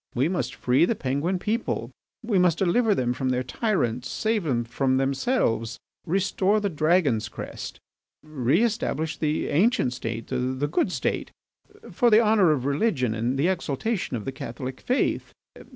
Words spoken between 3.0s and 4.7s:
from their tyrants, save them